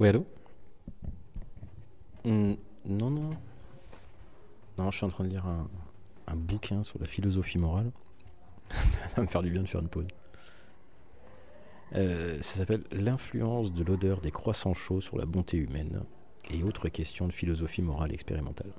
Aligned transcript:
Oui, 0.00 0.08
allô 0.08 0.26
Hmm, 2.24 2.54
Non, 2.84 3.10
non. 3.10 3.30
Non, 4.76 4.90
je 4.90 4.96
suis 4.96 5.06
en 5.06 5.08
train 5.08 5.24
de 5.24 5.30
lire 5.30 5.46
un, 5.46 5.68
un 6.26 6.36
bouquin 6.36 6.82
sur 6.82 6.98
la 7.00 7.06
philosophie 7.06 7.58
morale. 7.58 7.90
ça 8.70 8.76
va 9.16 9.22
me 9.22 9.28
faire 9.28 9.42
du 9.42 9.50
bien 9.50 9.62
de 9.62 9.68
faire 9.68 9.80
une 9.80 9.88
pause. 9.88 10.06
Euh, 11.94 12.40
ça 12.42 12.58
s'appelle 12.58 12.84
L'influence 12.92 13.72
de 13.72 13.82
l'odeur 13.82 14.20
des 14.20 14.30
croissants 14.30 14.74
chauds 14.74 15.00
sur 15.00 15.16
la 15.16 15.24
bonté 15.26 15.56
humaine 15.56 16.02
et 16.50 16.62
autres 16.62 16.88
questions 16.88 17.26
de 17.26 17.32
philosophie 17.32 17.82
morale 17.82 18.12
expérimentale. 18.12 18.72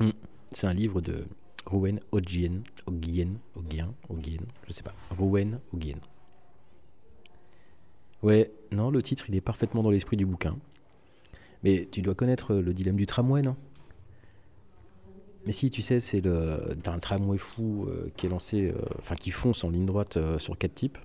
Hmm, 0.00 0.10
C'est 0.52 0.66
un 0.66 0.74
livre 0.74 1.00
de 1.00 1.26
Rouen 1.66 1.96
Ogien, 2.12 2.62
Ogien, 2.86 3.34
Ogien, 3.56 3.94
Ogien, 4.08 4.42
je 4.66 4.72
sais 4.72 4.82
pas, 4.82 4.94
Rouen 5.16 5.60
Ogien. 5.72 5.98
Ouais, 8.22 8.52
non, 8.72 8.90
le 8.90 9.02
titre 9.02 9.26
il 9.28 9.34
est 9.34 9.40
parfaitement 9.40 9.82
dans 9.82 9.90
l'esprit 9.90 10.16
du 10.16 10.26
bouquin. 10.26 10.56
Mais 11.62 11.88
tu 11.90 12.02
dois 12.02 12.14
connaître 12.14 12.54
le 12.54 12.74
dilemme 12.74 12.96
du 12.96 13.06
tramway, 13.06 13.42
non? 13.42 13.56
Mais 15.46 15.52
si, 15.52 15.70
tu 15.70 15.82
sais, 15.82 16.00
c'est 16.00 16.20
le 16.20 16.76
t'as 16.82 16.92
un 16.92 16.98
tramway 16.98 17.38
fou 17.38 17.86
euh, 17.88 18.10
qui 18.16 18.26
est 18.26 18.28
lancé, 18.30 18.68
euh, 18.68 18.80
enfin 18.98 19.14
qui 19.14 19.30
fonce 19.30 19.62
en 19.62 19.70
ligne 19.70 19.84
droite 19.86 20.16
euh, 20.16 20.38
sur 20.38 20.56
quatre 20.56 20.74
types. 20.74 20.98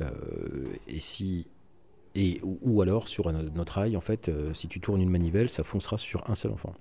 Euh, 0.00 0.10
et 0.86 1.00
si 1.00 1.46
et 2.14 2.40
ou, 2.42 2.80
alors 2.82 3.08
sur 3.08 3.32
notre 3.32 3.74
rail, 3.74 3.96
en 3.96 4.00
fait, 4.00 4.28
euh, 4.28 4.54
si 4.54 4.68
tu 4.68 4.80
tournes 4.80 5.00
une 5.00 5.10
manivelle, 5.10 5.50
ça 5.50 5.64
foncera 5.64 5.98
sur 5.98 6.28
un 6.30 6.34
seul 6.34 6.52
enfant. 6.52 6.74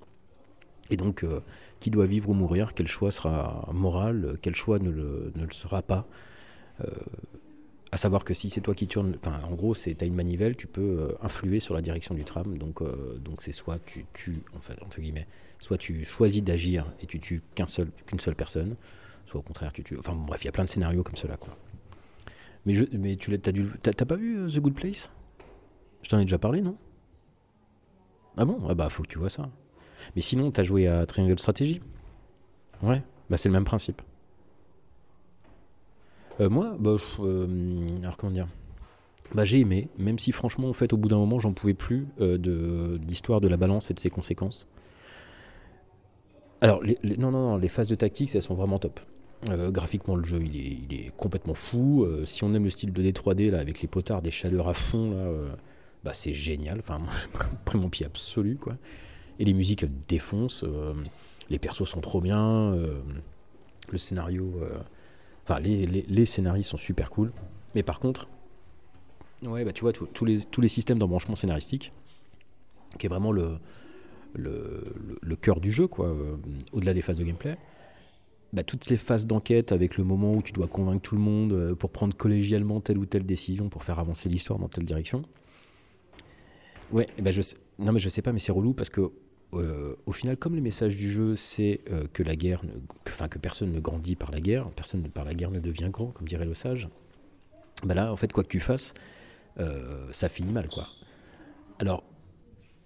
Et 0.89 0.97
donc, 0.97 1.23
euh, 1.23 1.39
qui 1.79 1.89
doit 1.89 2.05
vivre 2.05 2.29
ou 2.29 2.33
mourir 2.33 2.73
Quel 2.73 2.87
choix 2.87 3.11
sera 3.11 3.69
moral 3.73 4.37
Quel 4.41 4.55
choix 4.55 4.79
ne 4.79 4.89
le, 4.89 5.31
ne 5.35 5.45
le 5.45 5.53
sera 5.53 5.81
pas 5.81 6.07
Euh, 6.81 6.87
à 7.91 7.97
savoir 7.97 8.23
que 8.23 8.33
si 8.33 8.49
c'est 8.49 8.61
toi 8.61 8.73
qui 8.73 8.88
tournes, 8.88 9.13
enfin 9.23 9.39
en 9.47 9.53
gros 9.53 9.75
c'est 9.75 9.93
t'as 9.93 10.08
une 10.08 10.16
manivelle, 10.16 10.55
tu 10.55 10.66
peux 10.66 10.81
euh, 10.81 11.13
influer 11.21 11.59
sur 11.59 11.75
la 11.75 11.81
direction 11.83 12.16
du 12.16 12.23
tram, 12.23 12.58
donc 12.58 12.81
euh, 12.81 13.19
donc 13.19 13.43
c'est 13.43 13.52
soit 13.52 13.77
tu 13.85 14.08
tues 14.13 14.41
en 14.55 14.83
entre 14.83 14.99
guillemets, 14.99 15.27
soit 15.59 15.77
tu 15.77 16.03
choisis 16.03 16.41
d'agir 16.43 16.91
et 17.02 17.05
tu 17.05 17.19
tues 17.19 17.43
qu'un 17.53 17.67
seul 17.67 17.91
qu'une 18.08 18.19
seule 18.19 18.36
personne, 18.36 18.75
soit 19.27 19.39
au 19.39 19.43
contraire 19.43 19.71
tu 19.71 19.83
tues. 19.83 19.95
Enfin 19.99 20.15
bref, 20.15 20.41
il 20.43 20.45
y 20.45 20.49
a 20.49 20.52
plein 20.52 20.63
de 20.63 20.69
scénarios 20.69 21.03
comme 21.03 21.15
cela 21.17 21.38
quoi. 21.38 21.55
Mais 22.65 22.73
je, 22.73 22.86
mais 22.97 23.15
tu 23.15 23.30
l'as 23.30 23.38
dû 23.38 23.69
t'as 23.83 23.93
pas 23.93 24.15
vu 24.15 24.49
The 24.52 24.59
Good 24.59 24.73
Place? 24.73 25.11
Je 26.02 26.09
t'en 26.09 26.17
ai 26.17 26.23
déjà 26.25 26.39
parlé 26.39 26.61
non? 26.61 26.75
Ah 28.38 28.45
bon? 28.45 28.59
Ah 28.67 28.73
bah 28.73 28.89
faut 28.89 29.03
que 29.03 29.09
tu 29.09 29.19
vois 29.19 29.30
ça. 29.30 29.52
Mais 30.15 30.21
sinon 30.21 30.51
t'as 30.51 30.63
joué 30.63 30.87
à 30.87 31.05
Triangle 31.05 31.39
Strategy 31.39 31.81
Ouais, 32.81 33.01
bah 33.29 33.37
c'est 33.37 33.49
le 33.49 33.53
même 33.53 33.63
principe. 33.63 34.01
Euh, 36.39 36.49
moi, 36.49 36.75
bah, 36.79 36.95
euh, 37.19 37.87
alors 38.01 38.17
comment 38.17 38.31
dire? 38.31 38.47
Bah, 39.33 39.45
J'ai 39.45 39.59
aimé, 39.59 39.87
même 39.97 40.19
si 40.19 40.31
franchement, 40.31 40.69
en 40.69 40.73
fait, 40.73 40.93
au 40.93 40.97
bout 40.97 41.09
d'un 41.09 41.17
moment, 41.17 41.39
j'en 41.39 41.53
pouvais 41.53 41.73
plus 41.73 42.07
euh, 42.19 42.37
de, 42.37 42.99
l'histoire 43.07 43.41
de 43.41 43.47
la 43.47 43.57
balance 43.57 43.91
et 43.91 43.93
de 43.93 43.99
ses 43.99 44.09
conséquences. 44.09 44.67
Alors, 46.61 46.81
les, 46.81 46.97
non, 47.17 47.31
non, 47.31 47.51
non, 47.51 47.57
les 47.57 47.67
phases 47.67 47.89
de 47.89 47.95
tactique, 47.95 48.33
elles 48.35 48.41
sont 48.41 48.55
vraiment 48.55 48.79
top. 48.79 48.99
Graphiquement, 49.45 50.15
le 50.15 50.23
jeu, 50.23 50.39
il 50.41 50.93
est, 50.93 51.11
complètement 51.17 51.53
fou. 51.53 52.07
Si 52.23 52.45
on 52.45 52.53
aime 52.53 52.63
le 52.63 52.69
style 52.69 52.93
de 52.93 53.03
D3D, 53.03 53.51
là, 53.51 53.59
avec 53.59 53.81
les 53.81 53.89
potards, 53.89 54.21
des 54.21 54.31
chaleurs 54.31 54.69
à 54.69 54.73
fond, 54.73 55.11
là, 55.11 55.29
bah, 56.05 56.13
c'est 56.13 56.31
génial. 56.31 56.79
Enfin, 56.79 57.01
pris 57.65 57.77
mon 57.77 57.89
pied 57.89 58.05
absolu, 58.05 58.55
quoi. 58.55 58.77
Et 59.39 59.45
les 59.45 59.53
musiques, 59.53 59.84
elles 59.84 59.92
défoncent. 60.08 60.64
euh, 60.64 60.94
les 61.50 61.59
persos 61.59 61.86
sont 61.89 62.02
trop 62.02 62.22
bien. 62.22 62.73
euh, 62.73 63.02
le 63.92 63.98
scénario... 63.98 64.53
euh, 64.62 64.78
Enfin, 65.45 65.59
les, 65.59 65.86
les, 65.86 66.26
scénarios 66.26 66.64
sont 66.64 66.78
super 66.78 67.09
cool. 67.09 67.34
Mais 67.76 67.84
par 67.84 68.00
contre, 68.00 68.30
ouais, 69.45 69.66
bah 69.66 69.73
tu 69.73 69.81
vois, 69.81 69.92
tous- 69.92 70.23
les, 70.23 70.39
tous 70.39 70.61
les 70.61 70.70
systèmes 70.70 70.98
d'embranchement 71.00 71.36
scénaristique, 71.36 71.92
qui 72.98 73.08
est 73.08 73.10
vraiment 73.10 73.33
le, 73.33 73.58
cœur 75.42 75.60
du 75.60 75.70
jeu, 75.70 75.88
quoi, 75.88 76.16
au-delà 76.72 76.93
des 76.93 77.02
phases 77.02 77.17
de 77.17 77.26
gameplay, 77.26 77.58
bah, 78.54 78.64
toutes 78.64 78.86
ces 78.86 78.95
phases 78.95 79.27
d'enquête 79.27 79.73
avec 79.73 79.98
le 79.98 80.05
moment 80.05 80.33
où 80.33 80.42
tu 80.42 80.54
dois 80.54 80.67
convaincre 80.67 81.02
tout 81.02 81.16
le 81.16 81.22
monde 81.22 81.73
pour 81.76 81.89
prendre 81.89 82.16
collégialement 82.16 82.80
telle 82.80 82.98
ou 82.98 83.05
telle 83.05 83.26
décision 83.26 83.67
pour 83.67 83.83
faire 83.83 83.99
avancer 83.99 84.30
l'histoire 84.30 84.60
dans 84.60 84.70
telle 84.70 84.86
direction. 84.86 85.23
Ouais, 86.93 87.08
eh 87.17 87.23
ben 87.23 87.33
je 87.33 87.42
sais, 87.42 87.58
non 87.80 87.92
mais 87.92 87.99
je 87.99 88.08
sais 88.08 88.21
pas, 88.21 88.31
mais 88.31 88.39
c'est 88.39 88.52
relou 88.52 88.73
parce 88.73 88.92
que 88.92 89.11
euh, 89.54 89.95
au 90.05 90.11
final, 90.14 90.37
comme 90.37 90.55
le 90.55 90.61
message 90.61 90.95
du 90.95 91.11
jeu, 91.11 91.36
c'est 91.36 91.81
euh, 91.92 92.05
que 92.14 92.23
la 92.23 92.36
guerre, 92.36 92.61
enfin 93.08 93.27
que 93.27 93.39
personne 93.39 93.71
ne 93.71 93.80
grandit 93.80 94.15
par 94.15 94.31
la 94.31 94.39
guerre, 94.39 94.70
personne 94.71 95.02
ne- 95.02 95.08
par 95.09 95.26
la 95.26 95.33
guerre 95.33 95.52
ne 95.52 95.59
devient 95.59 95.89
grand, 95.92 96.08
comme 96.08 96.27
dirait 96.27 96.45
le 96.45 96.54
sage. 96.54 96.89
Bah 97.83 97.95
là, 97.95 98.14
en 98.14 98.17
fait, 98.17 98.31
quoi 98.33 98.43
que 98.43 98.49
tu 98.49 98.59
fasses, 98.61 98.93
euh, 99.59 100.08
ça 100.11 100.30
finit 100.30 100.54
mal, 100.54 100.70
quoi. 100.70 100.87
Alors, 101.80 102.04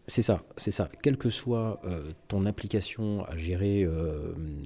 c'est 0.07 0.21
ça, 0.23 0.43
c'est 0.57 0.71
ça. 0.71 0.89
Quelle 1.03 1.17
que 1.17 1.29
soit 1.29 1.81
ton 2.29 2.45
application 2.45 3.25
à 3.25 3.37
gérer 3.37 3.87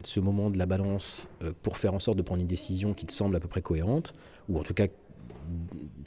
ce 0.04 0.20
moment 0.20 0.52
de 0.52 0.58
la 0.60 0.68
balance 0.68 1.28
pour 1.64 1.78
faire 1.78 1.96
en 1.96 2.00
sorte 2.00 2.18
de 2.18 2.24
prendre 2.24 2.42
une 2.42 2.48
décision 2.48 2.94
qui 2.94 3.08
te 3.08 3.14
semble 3.14 3.36
à 3.36 3.40
peu 3.40 3.48
près 3.48 3.64
cohérente, 3.64 4.14
ou 4.50 4.60
en 4.60 4.64
tout 4.64 4.76
cas 4.76 4.88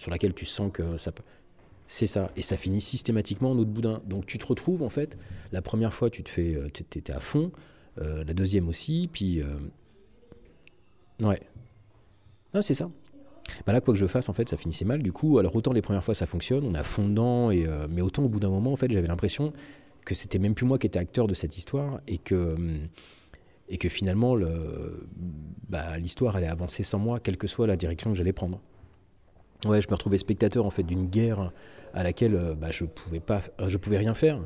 sur 0.01 0.11
laquelle 0.11 0.35
tu 0.35 0.47
sens 0.47 0.71
que 0.73 0.97
ça 0.99 1.13
peut. 1.13 1.25
C'est 1.87 2.07
ça, 2.07 2.31
et 2.35 2.43
ça 2.43 2.57
finit 2.57 2.81
systématiquement 2.81 3.51
en 3.51 3.59
autre 3.59 3.71
boudin. 3.71 4.01
Donc 4.07 4.27
tu 4.27 4.39
te 4.39 4.47
retrouves 4.47 4.83
en 4.83 4.89
fait, 4.89 5.19
la 5.53 5.61
première 5.61 5.93
fois 5.93 6.09
tu 6.09 6.23
te 6.23 6.31
fais, 6.31 6.55
euh, 6.55 6.69
t'étais 6.71 7.13
à 7.13 7.21
fond, 7.21 7.53
euh, 8.01 8.25
la 8.25 8.33
deuxième 8.33 8.69
aussi, 8.69 9.09
puis 9.13 9.43
euh, 9.43 9.59
ouais, 11.21 11.43
non 12.55 12.63
c'est 12.63 12.75
ça. 12.75 12.91
Bah 13.67 13.75
là 13.75 13.83
quoi 13.83 13.93
que 13.93 14.01
je 14.01 14.07
fasse 14.07 14.31
en 14.31 14.33
fait 14.33 14.49
ça 14.49 14.57
finissait 14.57 14.87
mal. 14.87 15.03
Du 15.03 15.13
coup 15.13 15.39
alors 15.39 15.55
autant 15.55 15.75
les 15.75 15.83
premières 15.83 16.03
fois 16.03 16.15
ça 16.15 16.27
fonctionne, 16.27 16.65
on 16.65 16.75
est 16.75 16.79
à 16.79 16.85
fond 16.85 17.07
dedans, 17.07 17.51
et 17.51 17.67
mais 17.91 18.01
autant 18.01 18.23
au 18.25 18.29
bout 18.29 18.41
d'un 18.41 18.49
moment 18.49 18.73
en 18.73 18.77
fait 18.77 18.91
j'avais 18.91 19.09
l'impression 19.09 19.53
que 20.07 20.15
c'était 20.15 20.39
même 20.39 20.55
plus 20.55 20.65
moi 20.65 20.79
qui 20.79 20.87
étais 20.87 20.99
acteur 20.99 21.27
de 21.27 21.35
cette 21.35 21.59
histoire 21.59 22.01
et 22.07 22.17
que 22.17 22.57
et 23.69 23.77
que 23.77 23.91
finalement 23.91 24.35
le, 24.35 25.07
bah, 25.69 25.99
l'histoire 25.99 26.37
allait 26.37 26.47
avancer 26.47 26.83
sans 26.83 26.99
moi, 26.99 27.21
quelle 27.21 27.37
que 27.37 27.47
soit 27.47 27.67
la 27.67 27.77
direction 27.77 28.11
que 28.11 28.17
j'allais 28.17 28.33
prendre. 28.33 28.61
Ouais, 29.65 29.81
je 29.81 29.89
me 29.89 29.95
retrouvais 29.95 30.19
spectateur 30.19 30.67
en 30.67 30.71
fait 30.71 30.83
d'une 30.83 31.07
guerre 31.07 31.51
à 31.95 32.03
laquelle 32.03 32.35
euh, 32.35 32.55
bah, 32.55 32.71
je 32.71 32.85
pouvais 32.85 33.21
pas, 33.21 33.41
je 33.67 33.79
pouvais 33.79 33.99
rien 33.99 34.15
faire. 34.15 34.41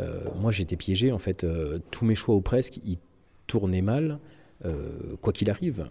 Euh, 0.00 0.24
moi, 0.40 0.52
j'étais 0.52 0.76
piégé 0.76 1.12
en 1.12 1.18
fait. 1.18 1.44
euh, 1.44 1.78
tous 1.90 2.04
mes 2.04 2.14
choix 2.14 2.34
ou 2.34 2.40
presque, 2.40 2.78
ils 2.84 2.98
tournaient 3.46 3.82
mal, 3.82 4.18
quoi 5.20 5.34
qu'il 5.34 5.50
arrive. 5.50 5.90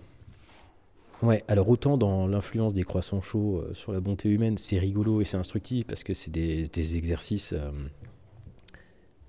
Ouais. 1.21 1.43
Alors 1.47 1.69
autant 1.69 1.95
dans 1.95 2.25
l'influence 2.27 2.73
des 2.73 2.83
croissants 2.83 3.21
chauds 3.21 3.63
sur 3.73 3.93
la 3.93 3.99
bonté 3.99 4.29
humaine, 4.29 4.57
c'est 4.57 4.79
rigolo 4.79 5.21
et 5.21 5.25
c'est 5.25 5.37
instructif 5.37 5.85
parce 5.85 6.03
que 6.03 6.15
c'est 6.15 6.31
des, 6.31 6.97
exercices. 6.97 7.53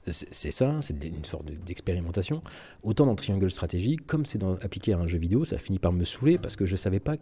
c'est 0.06 0.50
ça, 0.50 0.78
c'est 0.80 1.04
une 1.04 1.24
sorte 1.24 1.44
de- 1.44 1.54
d'expérimentation. 1.54 2.42
Autant 2.82 3.04
dans 3.04 3.14
Triangle 3.14 3.50
Strategy, 3.50 3.96
comme 3.96 4.24
c'est 4.24 4.42
appliqué 4.62 4.94
à 4.94 4.98
un 4.98 5.06
jeu 5.06 5.18
vidéo, 5.18 5.44
ça 5.44 5.58
finit 5.58 5.78
par 5.78 5.92
me 5.92 6.04
saouler 6.04 6.38
parce 6.38 6.56
que 6.56 6.64
je 6.64 6.76
savais 6.76 7.00
pas 7.00 7.16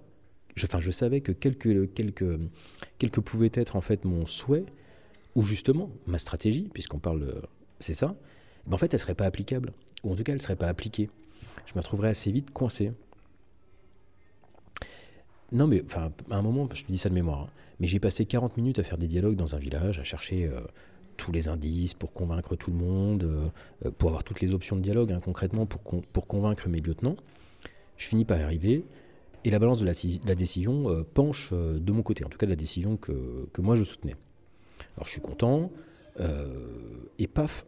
je, 0.54 0.66
enfin, 0.66 0.80
je 0.80 0.90
savais 0.90 1.20
que 1.20 1.32
quel 1.32 1.56
que, 1.56 3.20
pouvait 3.20 3.50
être 3.54 3.76
en 3.76 3.80
fait 3.80 4.04
mon 4.04 4.26
souhait, 4.26 4.64
ou 5.34 5.42
justement 5.42 5.90
ma 6.06 6.18
stratégie, 6.18 6.68
puisqu'on 6.72 6.98
parle, 6.98 7.42
c'est 7.78 7.94
ça, 7.94 8.14
en 8.70 8.78
fait 8.78 8.92
elle 8.92 9.00
serait 9.00 9.14
pas 9.14 9.26
applicable, 9.26 9.72
ou 10.04 10.12
en 10.12 10.14
tout 10.14 10.22
cas 10.22 10.32
elle 10.32 10.42
serait 10.42 10.56
pas 10.56 10.68
appliquée. 10.68 11.08
Je 11.66 11.72
me 11.74 11.80
retrouverais 11.80 12.10
assez 12.10 12.30
vite 12.32 12.50
coincé. 12.50 12.92
Non 15.52 15.66
mais 15.66 15.82
enfin, 15.84 16.12
à 16.30 16.36
un 16.36 16.42
moment, 16.42 16.68
je 16.72 16.82
te 16.82 16.88
dis 16.88 16.98
ça 16.98 17.08
de 17.08 17.14
mémoire, 17.14 17.42
hein, 17.42 17.50
mais 17.80 17.86
j'ai 17.86 18.00
passé 18.00 18.24
40 18.26 18.56
minutes 18.56 18.78
à 18.78 18.82
faire 18.82 18.98
des 18.98 19.06
dialogues 19.06 19.36
dans 19.36 19.54
un 19.54 19.58
village, 19.58 19.98
à 19.98 20.04
chercher 20.04 20.46
euh, 20.46 20.60
tous 21.16 21.32
les 21.32 21.48
indices 21.48 21.94
pour 21.94 22.12
convaincre 22.12 22.56
tout 22.56 22.70
le 22.70 22.76
monde, 22.76 23.24
euh, 23.24 23.90
pour 23.98 24.08
avoir 24.10 24.24
toutes 24.24 24.40
les 24.40 24.54
options 24.54 24.76
de 24.76 24.82
dialogue 24.82 25.12
hein, 25.12 25.20
concrètement 25.22 25.66
pour, 25.66 25.80
pour 26.02 26.26
convaincre 26.26 26.68
mes 26.68 26.80
lieutenants. 26.80 27.16
Je 27.96 28.06
finis 28.06 28.24
par 28.24 28.38
y 28.38 28.42
arriver, 28.42 28.84
et 29.44 29.50
la 29.50 29.58
balance 29.58 29.80
de 29.80 29.84
la, 29.86 29.94
ci- 29.94 30.20
la 30.26 30.34
décision 30.34 30.88
euh, 30.90 31.02
penche 31.02 31.50
euh, 31.52 31.78
de 31.78 31.92
mon 31.92 32.02
côté, 32.02 32.24
en 32.24 32.28
tout 32.28 32.38
cas 32.38 32.46
de 32.46 32.50
la 32.52 32.56
décision 32.56 32.96
que, 32.96 33.48
que 33.52 33.60
moi 33.60 33.76
je 33.76 33.84
soutenais. 33.84 34.16
Alors 34.96 35.06
je 35.06 35.10
suis 35.12 35.20
content, 35.20 35.70
euh, 36.20 36.46
et 37.18 37.26
paf, 37.26 37.64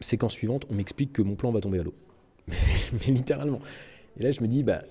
séquence 0.00 0.32
suivante, 0.32 0.66
on 0.70 0.74
m'explique 0.74 1.12
que 1.12 1.22
mon 1.22 1.34
plan 1.34 1.50
va 1.50 1.60
tomber 1.60 1.78
à 1.80 1.82
l'eau. 1.82 1.94
mais, 2.48 3.12
littéralement. 3.12 3.60
Et 4.18 4.22
là 4.22 4.30
je 4.30 4.40
me 4.42 4.48
dis, 4.48 4.62
bah, 4.62 4.82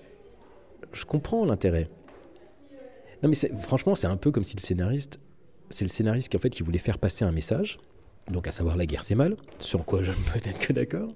je 0.92 1.04
comprends 1.04 1.44
l'intérêt. 1.44 1.88
Non 3.22 3.28
mais 3.28 3.36
franchement 3.62 3.94
c'est 3.94 4.06
un 4.08 4.16
peu 4.16 4.30
comme 4.30 4.44
si 4.44 4.56
le 4.56 4.60
scénariste, 4.60 5.18
c'est 5.70 5.84
le 5.84 5.88
scénariste 5.90 6.28
qui 6.28 6.36
en 6.36 6.40
fait 6.40 6.50
qui 6.50 6.62
voulait 6.62 6.78
faire 6.78 6.98
passer 6.98 7.24
un 7.24 7.32
message, 7.32 7.78
donc 8.30 8.46
à 8.48 8.52
savoir 8.52 8.76
la 8.76 8.84
guerre 8.86 9.04
c'est 9.04 9.14
mal, 9.14 9.36
sur 9.60 9.84
quoi 9.84 10.02
je 10.02 10.10
ne 10.10 10.16
peux 10.16 10.48
être 10.48 10.58
que 10.58 10.72
d'accord, 10.72 11.08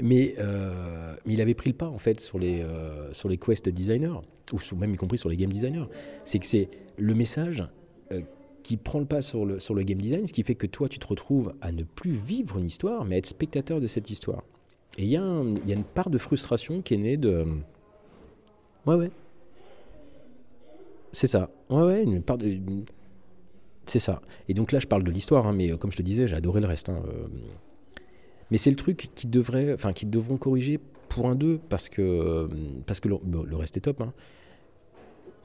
mais, 0.00 0.34
euh, 0.38 1.14
mais 1.24 1.34
il 1.34 1.40
avait 1.40 1.54
pris 1.54 1.70
le 1.70 1.76
pas 1.76 1.88
en 1.88 1.98
fait 1.98 2.20
sur 2.20 2.38
les, 2.38 2.62
euh, 2.62 3.12
sur 3.12 3.28
les 3.28 3.36
quest 3.38 3.68
designers, 3.68 4.20
ou 4.52 4.76
même 4.76 4.94
y 4.94 4.96
compris 4.96 5.18
sur 5.18 5.28
les 5.28 5.36
game 5.36 5.52
designers. 5.52 5.86
C'est 6.24 6.38
que 6.38 6.46
c'est 6.46 6.68
le 6.96 7.14
message 7.14 7.64
euh, 8.12 8.22
qui 8.62 8.76
prend 8.76 9.00
le 9.00 9.06
pas 9.06 9.22
sur 9.22 9.44
le, 9.44 9.60
sur 9.60 9.74
le 9.74 9.82
game 9.82 9.98
design, 10.00 10.26
ce 10.26 10.32
qui 10.32 10.42
fait 10.42 10.54
que 10.54 10.66
toi 10.66 10.88
tu 10.88 10.98
te 10.98 11.06
retrouves 11.06 11.54
à 11.60 11.72
ne 11.72 11.82
plus 11.82 12.14
vivre 12.14 12.58
une 12.58 12.66
histoire, 12.66 13.04
mais 13.04 13.16
à 13.16 13.18
être 13.18 13.26
spectateur 13.26 13.80
de 13.80 13.86
cette 13.86 14.10
histoire. 14.10 14.42
Et 14.98 15.04
il 15.04 15.08
y, 15.08 15.16
a 15.16 15.20
une 15.22 15.84
part 15.84 16.10
de 16.10 16.18
frustration 16.18 16.82
qui 16.82 16.94
est 16.94 16.98
née 16.98 17.16
de. 17.16 17.46
Ouais, 18.86 18.94
ouais. 18.94 19.10
C'est 21.12 21.26
ça. 21.26 21.48
Ouais, 21.70 21.82
ouais, 21.82 22.02
une 22.02 22.22
part 22.22 22.36
de. 22.36 22.58
C'est 23.86 23.98
ça. 23.98 24.20
Et 24.48 24.54
donc 24.54 24.70
là, 24.70 24.80
je 24.80 24.86
parle 24.86 25.02
de 25.02 25.10
l'histoire, 25.10 25.46
hein, 25.46 25.54
mais 25.54 25.72
euh, 25.72 25.76
comme 25.78 25.90
je 25.90 25.96
te 25.96 26.02
disais, 26.02 26.28
j'ai 26.28 26.36
adoré 26.36 26.60
le 26.60 26.66
reste. 26.66 26.90
hein. 26.90 27.02
Mais 28.52 28.58
c'est 28.58 28.68
le 28.68 28.76
truc 28.76 29.08
qui 29.14 29.28
devrait, 29.28 29.72
enfin, 29.72 29.94
qu'ils 29.94 30.10
devront 30.10 30.36
corriger 30.36 30.78
pour 31.08 31.26
un 31.26 31.34
2 31.34 31.58
parce 31.70 31.88
que, 31.88 32.02
euh, 32.02 32.48
parce 32.84 33.00
que 33.00 33.08
le, 33.08 33.56
reste 33.56 33.78
est 33.78 33.80
top. 33.80 34.02
hein. 34.02 34.12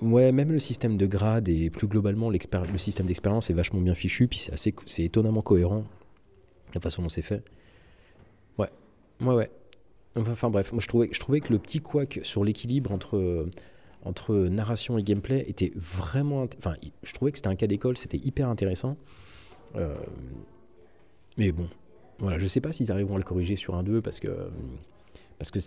Ouais, 0.02 0.34
même 0.34 0.52
le 0.52 0.60
système 0.60 0.98
de 0.98 1.06
grade 1.06 1.48
et 1.48 1.70
plus 1.70 1.88
globalement 1.88 2.30
le 2.30 2.38
système 2.78 3.06
d'expérience 3.06 3.50
est 3.50 3.54
vachement 3.54 3.80
bien 3.80 3.96
fichu, 3.96 4.28
puis 4.28 4.40
c'est 4.40 4.52
assez, 4.52 4.76
c'est 4.86 5.04
étonnamment 5.04 5.42
cohérent 5.42 5.86
la 6.76 6.82
façon 6.82 7.02
dont 7.02 7.08
c'est 7.08 7.22
fait. 7.22 7.46
Ouais, 8.58 8.70
ouais, 9.22 9.34
ouais. 9.34 9.52
Enfin, 10.18 10.50
bref, 10.50 10.74
moi 10.74 10.82
je 10.82 10.88
trouvais, 10.90 11.08
je 11.14 11.20
trouvais 11.22 11.40
que 11.40 11.54
le 11.54 11.60
petit 11.60 11.80
couac 11.80 12.20
sur 12.24 12.44
l'équilibre 12.44 12.92
entre, 12.92 13.16
euh, 13.16 13.50
entre 14.04 14.36
narration 14.36 14.98
et 14.98 15.04
gameplay 15.04 15.46
était 15.48 15.72
vraiment. 15.78 16.46
Enfin, 16.58 16.74
je 17.04 17.14
trouvais 17.14 17.32
que 17.32 17.38
c'était 17.38 17.48
un 17.48 17.56
cas 17.56 17.68
d'école, 17.68 17.96
c'était 17.96 18.18
hyper 18.18 18.50
intéressant. 18.50 18.98
Euh, 19.78 19.96
mais 21.38 21.54
bon, 21.54 21.70
voilà, 22.20 22.40
je 22.40 22.46
sais 22.48 22.62
pas 22.62 22.72
s'ils 22.72 22.92
arriveront 22.92 23.16
à 23.16 23.18
le 23.20 23.24
corriger 23.24 23.56
sur 23.56 23.76
un 23.76 23.84
2 23.84 24.02
parce 24.02 24.20
que 24.20 24.50
parce 25.38 25.52
que 25.52 25.60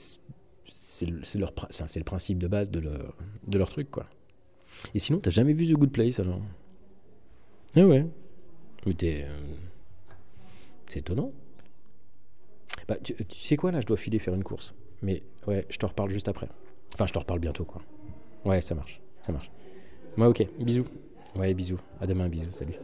c'est 0.72 1.06
le, 1.06 1.20
leur, 1.38 1.52
enfin, 1.56 1.86
le 1.96 2.04
principe 2.04 2.38
de 2.38 2.48
base 2.48 2.70
de, 2.70 2.80
leur- 2.80 3.14
de 3.46 3.58
leur 3.58 3.70
truc, 3.70 3.90
quoi. 3.90 4.06
Et 4.94 4.98
sinon, 4.98 5.18
t'as 5.20 5.30
jamais 5.30 5.52
vu 5.52 5.66
The 5.66 5.76
Good 5.76 5.92
Place 5.92 6.18
alors? 6.20 6.40
Ah 7.76 7.86
ouais. 7.86 8.04
Mais 8.86 8.94
t'es. 8.94 9.24
euh, 9.24 9.40
C'est 10.88 11.00
étonnant. 11.00 11.32
Bah, 12.88 12.96
tu, 13.02 13.14
tu 13.14 13.38
sais 13.38 13.56
quoi, 13.56 13.70
là, 13.70 13.80
je 13.80 13.86
dois 13.86 13.96
filer 13.96 14.18
faire 14.18 14.34
une 14.34 14.42
course. 14.44 14.74
Mais 15.02 15.22
ouais, 15.46 15.66
je 15.70 15.76
te 15.78 15.86
reparle 15.86 16.10
juste 16.10 16.28
après. 16.28 16.48
Enfin, 16.94 17.06
je 17.06 17.12
te 17.12 17.18
reparle 17.18 17.40
bientôt, 17.40 17.64
quoi. 17.64 17.82
Ouais, 18.44 18.60
ça 18.60 18.74
marche. 18.74 19.00
Ça 19.22 19.32
marche. 19.32 19.50
Ouais, 20.18 20.26
ok. 20.26 20.44
Bisous. 20.58 20.86
Ouais, 21.36 21.54
bisous. 21.54 21.78
À 22.00 22.06
demain, 22.06 22.28
bisous. 22.28 22.50
Salut. 22.50 22.74